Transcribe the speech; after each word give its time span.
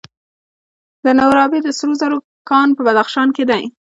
د 1.05 1.07
نورابې 1.19 1.59
د 1.63 1.67
سرو 1.77 1.93
زرو 2.01 2.17
کان 2.49 2.67
په 2.75 2.81
بدخشان 2.87 3.27
کې 3.35 3.43
دی. 3.49 3.63